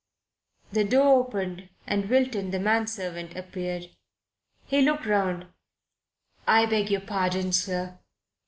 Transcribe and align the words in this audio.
The 0.71 0.83
door 0.83 1.19
opened 1.27 1.69
and 1.85 2.09
Wilton, 2.09 2.49
the 2.49 2.57
man 2.59 2.87
servant, 2.87 3.35
appeared. 3.35 3.91
He 4.65 4.81
looked 4.81 5.05
round. 5.05 5.45
"I 6.47 6.65
beg 6.65 6.89
your 6.89 7.01
pardon, 7.01 7.51
sir." 7.51 7.99